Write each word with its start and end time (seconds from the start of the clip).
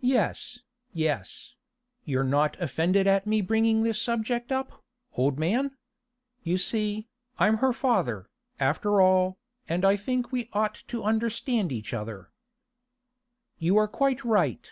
'Yes, 0.00 0.58
yes; 0.92 1.54
you're 2.04 2.24
not 2.24 2.60
offended 2.60 3.06
at 3.06 3.28
me 3.28 3.40
bringing 3.40 3.84
this 3.84 4.02
subject 4.02 4.50
up, 4.50 4.82
old 5.12 5.38
man? 5.38 5.76
You 6.42 6.58
see, 6.58 7.06
I'm 7.38 7.58
her 7.58 7.72
father, 7.72 8.28
after 8.58 9.00
all, 9.00 9.38
and 9.68 9.84
I 9.84 9.94
think 9.94 10.32
we 10.32 10.50
ought 10.52 10.74
to 10.88 11.04
understand 11.04 11.70
each 11.70 11.94
other.' 11.94 12.32
'You 13.58 13.76
are 13.76 13.86
quite 13.86 14.24
right. 14.24 14.68